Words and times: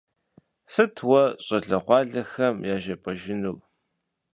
Сыт 0.73 0.95
уэ 1.07 1.23
щӏалэгъуалэм 1.45 2.55
яжепӏэжынур? 2.73 3.57